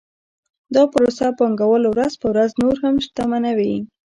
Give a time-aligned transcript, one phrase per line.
[0.75, 3.73] دا پروسه پانګوال ورځ په ورځ نور هم شتمنوي